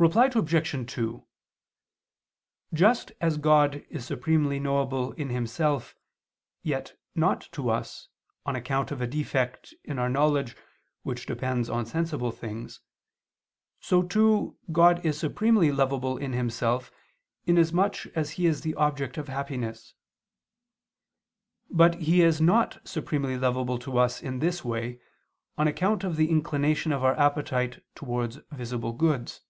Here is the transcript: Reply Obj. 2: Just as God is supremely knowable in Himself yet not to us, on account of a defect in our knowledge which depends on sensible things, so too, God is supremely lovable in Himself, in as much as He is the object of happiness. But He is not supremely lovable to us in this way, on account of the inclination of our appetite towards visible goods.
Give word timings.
Reply 0.00 0.30
Obj. 0.32 0.92
2: 0.94 1.26
Just 2.72 3.10
as 3.20 3.36
God 3.36 3.84
is 3.90 4.04
supremely 4.06 4.60
knowable 4.60 5.10
in 5.14 5.30
Himself 5.30 5.96
yet 6.62 6.96
not 7.16 7.48
to 7.50 7.68
us, 7.68 8.06
on 8.46 8.54
account 8.54 8.92
of 8.92 9.00
a 9.00 9.08
defect 9.08 9.74
in 9.82 9.98
our 9.98 10.08
knowledge 10.08 10.56
which 11.02 11.26
depends 11.26 11.68
on 11.68 11.84
sensible 11.84 12.30
things, 12.30 12.78
so 13.80 14.04
too, 14.04 14.56
God 14.70 15.04
is 15.04 15.18
supremely 15.18 15.72
lovable 15.72 16.16
in 16.16 16.32
Himself, 16.32 16.92
in 17.44 17.58
as 17.58 17.72
much 17.72 18.06
as 18.14 18.30
He 18.38 18.46
is 18.46 18.60
the 18.60 18.76
object 18.76 19.18
of 19.18 19.26
happiness. 19.26 19.94
But 21.70 21.96
He 22.02 22.22
is 22.22 22.40
not 22.40 22.78
supremely 22.86 23.36
lovable 23.36 23.80
to 23.80 23.98
us 23.98 24.22
in 24.22 24.38
this 24.38 24.64
way, 24.64 25.00
on 25.56 25.66
account 25.66 26.04
of 26.04 26.14
the 26.14 26.30
inclination 26.30 26.92
of 26.92 27.02
our 27.02 27.18
appetite 27.18 27.82
towards 27.96 28.38
visible 28.52 28.92
goods. 28.92 29.40